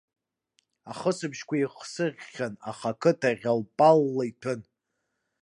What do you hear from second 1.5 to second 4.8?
еихсыӷьхьан, аха ақыҭа ӷьал-палла иҭәын.